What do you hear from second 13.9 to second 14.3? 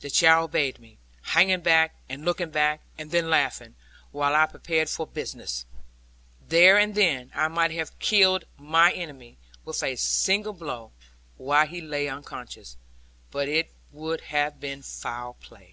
would